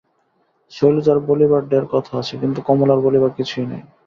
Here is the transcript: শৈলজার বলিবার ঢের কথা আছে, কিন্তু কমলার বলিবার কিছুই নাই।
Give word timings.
শৈলজার 0.71 1.17
বলিবার 1.27 1.63
ঢের 1.69 1.85
কথা 1.93 2.13
আছে, 2.17 2.33
কিন্তু 2.37 2.59
কমলার 2.61 2.99
বলিবার 3.05 3.31
কিছুই 3.37 3.65
নাই। 3.65 3.81